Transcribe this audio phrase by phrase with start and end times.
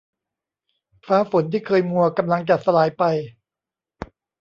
[1.07, 3.03] ฟ้าฝนที่เคยมัวกำลังจะสลายไป